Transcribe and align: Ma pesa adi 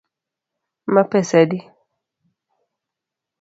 Ma 0.93 1.03
pesa 1.11 1.35
adi 1.43 1.59